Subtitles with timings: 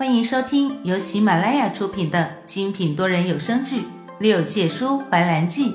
[0.00, 3.82] 欢迎收听由喜马拉雅出品的精品多人有声剧
[4.18, 5.74] 《六界书怀兰记》，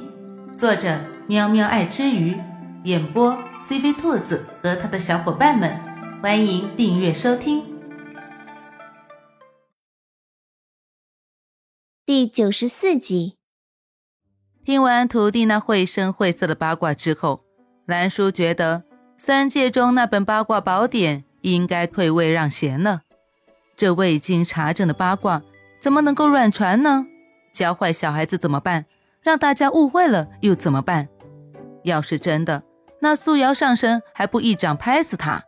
[0.55, 2.35] 作者喵喵爱吃鱼，
[2.85, 3.37] 演播
[3.69, 5.79] CV 兔子和他的小伙伴们。
[6.23, 7.63] 欢迎订阅收听。
[12.03, 13.35] 第九十四集。
[14.63, 17.43] 听完徒弟那绘声绘色的八卦之后，
[17.85, 18.85] 兰叔觉得
[19.19, 23.03] 三界中那本八卦宝典应该退位让贤了。
[23.75, 25.41] 这未经查证的八卦
[25.79, 27.05] 怎么能够乱传呢？
[27.53, 28.85] 教坏小孩子怎么办？
[29.21, 31.07] 让大家误会了又怎么办？
[31.83, 32.63] 要是真的，
[33.01, 35.43] 那素瑶上身还不一掌拍死他？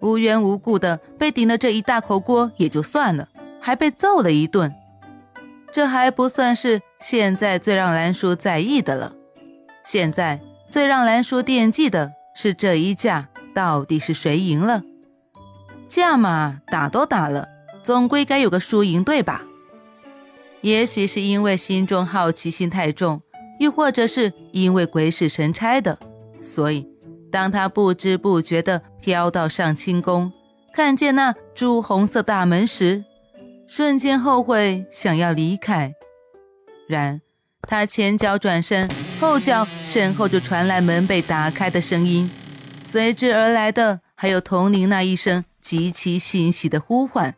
[0.00, 3.28] 无缘无故的被顶了这一大口锅也就算了，
[3.60, 4.74] 还被揍了一顿。
[5.72, 9.12] 这还不算是现在最让兰叔在意的了。
[9.82, 14.82] 现在最让兰叔惦记的是这一架到底是谁赢了？
[15.88, 17.48] 架嘛，打都打了，
[17.86, 19.44] 总归该有个输赢对吧？
[20.60, 23.22] 也许是因为心中好奇心太重，
[23.60, 25.96] 又或者是因为鬼使神差的，
[26.42, 26.84] 所以
[27.30, 30.32] 当他不知不觉地飘到上清宫，
[30.74, 33.04] 看见那朱红色大门时，
[33.68, 35.92] 瞬间后悔，想要离开。
[36.88, 37.20] 然
[37.68, 42.28] 他前脚转身，后脚身后就传来门被打开的声音，
[42.82, 45.44] 随之而来的还有童宁那一声。
[45.60, 47.34] 极其欣喜的呼唤：“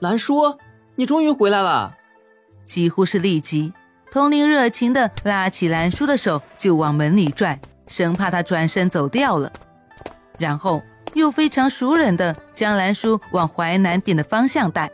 [0.00, 0.58] 兰叔，
[0.96, 1.96] 你终于回来了！”
[2.64, 3.72] 几乎是立即，
[4.10, 9.52] 童玲热情的拉起兰叔的手就往门里拽，生怕他转身走掉了。
[10.38, 10.82] 然后
[11.14, 14.90] 又非常熟稔的将兰叔往淮南店的方向带，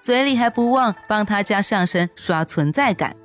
[0.00, 3.16] 嘴里还不忘帮他家上神刷存在感。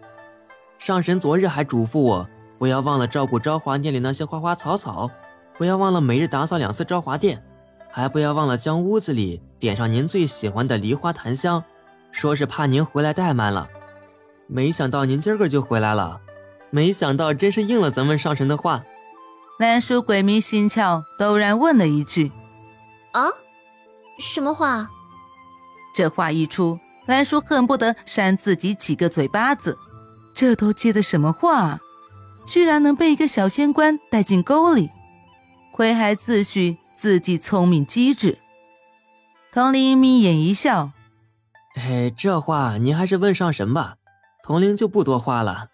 [0.80, 2.28] 上神昨日还嘱咐我，
[2.58, 5.12] 不要忘了照顾昭华店里那些花花草草，
[5.58, 7.44] 不要忘了每日打扫两次昭华店。
[7.92, 11.64] 还不要忘了将屋子里点上您最喜欢的梨花檀香，
[12.12, 13.68] 说是怕您回来怠慢了。
[14.48, 16.20] 没想到您今儿个就回来了，
[16.70, 18.84] 没想到真是应了咱们上神的话。
[19.60, 22.32] 兰叔鬼迷心窍，陡然问了一句
[23.14, 23.28] ：“啊，
[24.20, 24.90] 什么话？”
[25.94, 29.78] 这话一出，兰叔恨不得扇自己几个嘴巴子。
[30.34, 31.80] 这都接的什么话？
[32.46, 34.90] 居然能被一个小仙官带进沟里，
[35.74, 36.78] 亏还自诩。
[37.02, 38.38] 自己聪明机智，
[39.52, 40.92] 童林眯眼一笑
[41.74, 43.96] ：“哎，这话您还是问上神吧。”
[44.46, 45.70] 童林就不多话了。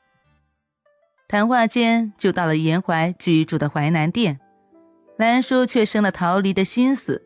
[1.27, 4.39] 谈话间就到了严怀居住的淮南店，
[5.17, 7.21] 兰叔却生了逃离的心思。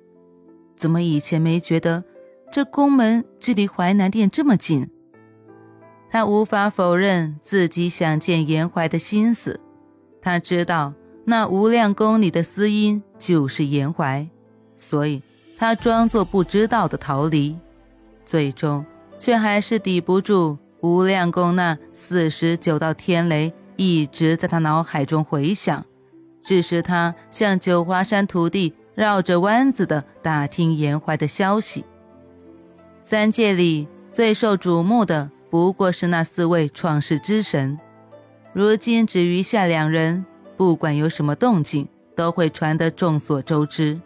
[0.75, 2.03] 怎么以前没觉得
[2.51, 4.89] 这宫门距离淮南店这么近？
[6.09, 9.59] 他无法否认自己想见严怀的心思，
[10.19, 10.95] 他知道。
[11.23, 14.27] 那无量宫里的司音就是严怀，
[14.75, 15.21] 所以
[15.57, 17.57] 他装作不知道的逃离，
[18.25, 18.83] 最终
[19.19, 25.85] 却还是抵不住无量宫那四十九道天雷一直在他脑海中回响，
[26.43, 31.85] 致使他向九华山徒弟绕着弯子的打听严怀的消息。
[33.03, 37.79] 三界里最受瞩目的不过是那四位创世之神，
[38.53, 40.25] 如今只余下两人。
[40.61, 43.99] 不管有什么动静，都会传得众所周知。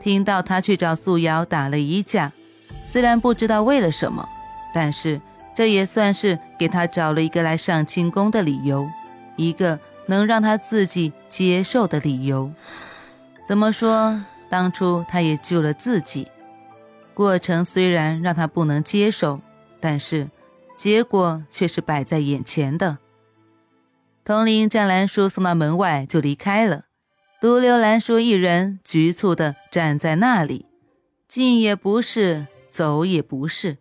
[0.00, 2.32] 听到他去找素瑶打了一架，
[2.86, 4.26] 虽然不知道为了什么，
[4.72, 5.20] 但是
[5.54, 8.88] 这也算是给他找了一个来上清宫的理由，
[9.36, 12.50] 一个能让他自己接受的理由。
[13.46, 16.28] 怎么说，当初他也救了自己，
[17.12, 19.38] 过程虽然让他不能接受，
[19.78, 20.30] 但是
[20.74, 22.96] 结果却是摆在眼前的。
[24.24, 26.84] 童玲将兰叔送到门外，就离开了，
[27.40, 30.66] 独留兰叔一人局促地站在那里，
[31.26, 33.78] 进也不是，走也不是，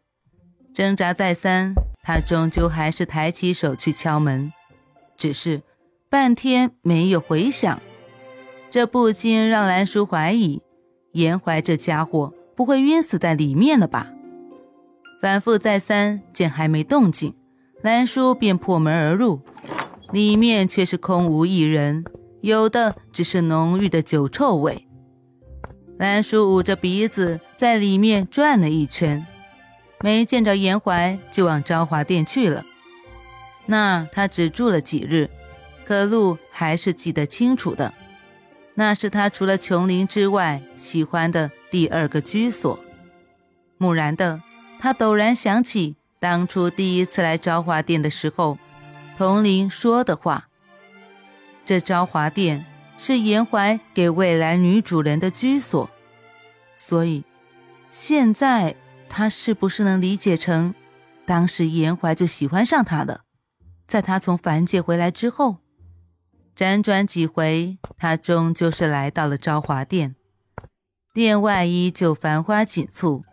[0.74, 4.52] 挣扎再三，他终究还是抬起手去敲门，
[5.16, 5.62] 只是
[6.10, 7.80] 半天没有回响，
[8.72, 10.64] 这不禁让兰叔怀疑，
[11.12, 14.12] 严怀这家伙不会晕死在里面了吧？
[15.22, 17.36] 反复再三，见还没动静，
[17.84, 19.42] 兰叔便破门而入。
[20.12, 22.04] 里面却是空无一人，
[22.42, 24.88] 有的只是浓郁的酒臭味。
[25.98, 29.26] 兰叔捂着鼻子在里面转了一圈，
[30.02, 32.66] 没见着严怀，就往昭华殿去了。
[33.68, 35.30] 那他只住了几日，
[35.86, 37.94] 可路还是记得清楚的。
[38.74, 42.80] 那是他除了琼林之外喜欢的第二个居所。
[43.78, 44.42] 蓦然的，
[44.80, 48.58] 他陡然想起当初第一次来昭华殿的时候。
[49.18, 50.50] 童玲说的话
[51.66, 52.66] ：“这昭华殿
[52.98, 55.90] 是严怀给未来女主人的居所，
[56.74, 57.24] 所以
[57.88, 58.76] 现在
[59.08, 60.74] 他是不是能理解成，
[61.26, 63.22] 当时严怀就喜欢上他了？
[63.86, 65.58] 在他从凡界回来之后，
[66.56, 70.16] 辗转几回，他终究是来到了昭华殿。
[71.14, 73.24] 殿外依旧繁花锦簇，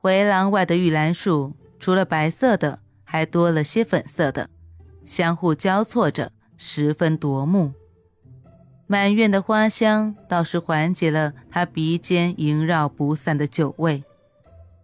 [0.00, 4.48] 回廊外的玉兰树，除了白色的，还多了些粉色的，
[5.08, 7.72] 相互交错着，十分夺目。
[8.86, 14.04] 满院的花香倒是缓解了他鼻尖萦绕不散的酒味。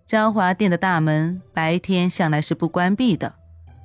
[0.07, 3.35] 昭华殿的大门白天向来是不关闭的，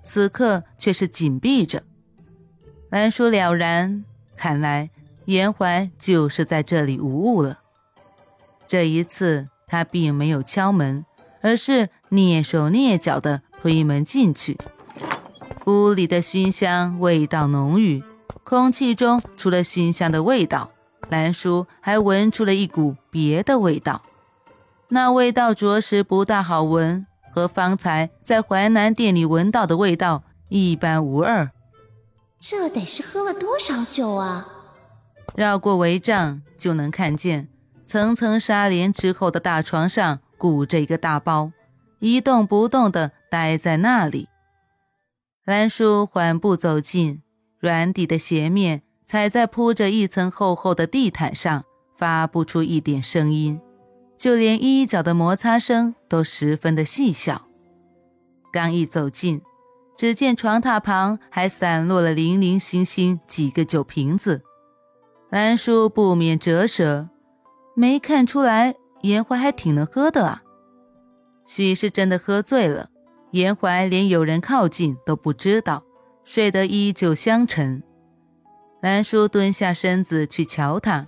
[0.01, 1.83] 此刻却是紧闭着。
[2.89, 4.05] 兰叔了然，
[4.37, 4.89] 看来
[5.25, 7.59] 严怀就是在这里无误了。
[8.65, 11.03] 这一次他并没有敲门，
[11.41, 14.57] 而是蹑手蹑脚地推门进去。
[15.69, 18.03] 屋里的熏香味道浓郁。
[18.43, 20.71] 空气中除了熏香的味道，
[21.09, 24.01] 兰叔还闻出了一股别的味道。
[24.87, 31.51] 那味道着实不大好闻，和方才在淮南店里闻到的味道一般无二。
[32.39, 34.47] 这得是喝了多少酒啊！
[35.35, 37.47] 绕过帷帐，就能看见
[37.85, 41.51] 层层纱帘之后的大床上鼓着一个大包，
[41.99, 44.27] 一动不动地待在那里。
[45.45, 47.21] 兰叔缓步走近。
[47.59, 51.65] 软底的鞋面踩在铺着一层厚厚的地毯上，
[51.97, 53.59] 发不出一点声音，
[54.17, 57.47] 就连衣角的摩擦声都十分的细小。
[58.53, 59.41] 刚一走近，
[59.97, 64.41] 只见床榻旁还散落了零零星星几个酒瓶子。
[65.29, 67.09] 兰叔不免折舌，
[67.75, 70.43] 没看出来严怀还挺能喝的啊，
[71.45, 72.89] 许是真的喝醉了，
[73.31, 75.83] 严怀连有人靠近都不知道。
[76.23, 77.81] 睡得依旧香沉，
[78.81, 81.07] 兰叔蹲下身子去瞧他，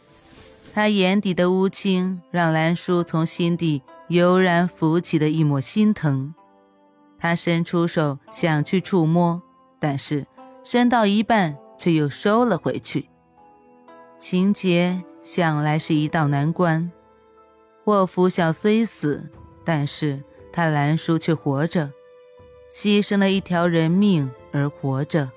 [0.73, 6.33] 他眼底的乌青让兰叔从心底油然浮起的一抹心疼。
[7.19, 9.43] 他伸出手想去触摸，
[9.79, 10.25] 但是
[10.63, 13.07] 伸到一半却又收了回去。
[14.17, 16.91] 情节想来是一道难关。
[17.83, 19.29] 霍福晓虽死，
[19.63, 21.91] 但是他兰叔却活着，
[22.71, 24.31] 牺牲了一条人命。
[24.53, 25.31] 而活着。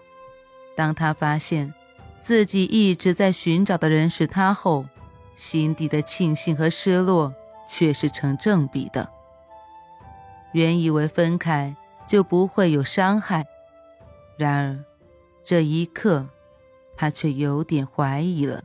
[0.75, 1.72] 当他发现
[2.20, 4.86] 自己一直在寻找的人是他后，
[5.36, 7.32] 心底的庆幸和失落
[7.64, 9.08] 却是成正比的。
[10.52, 11.76] 原以为分开
[12.08, 13.44] 就不会有伤害，
[14.36, 14.84] 然而
[15.44, 16.26] 这一刻，
[16.96, 18.64] 他却有点怀疑了。